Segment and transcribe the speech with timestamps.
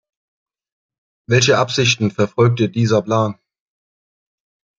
[1.27, 3.37] Welche Absichten verfolgte dieser Plan?